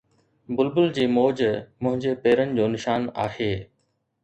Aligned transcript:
بلبل 0.55 0.87
جي 0.99 1.05
موج 1.17 1.43
منهنجي 1.81 2.15
پيرن 2.25 2.57
جو 2.61 2.67
نشان 2.79 3.09
آهي 3.27 3.53